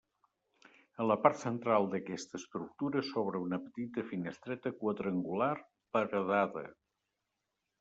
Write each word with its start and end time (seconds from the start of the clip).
En 1.03 1.07
la 1.09 1.17
part 1.25 1.37
central 1.41 1.85
d'aquesta 1.91 2.39
estructura 2.39 3.03
s'obre 3.11 3.43
una 3.49 3.61
petita 3.67 4.07
finestreta 4.09 4.73
quadrangular, 4.81 5.53
paredada. 5.99 6.67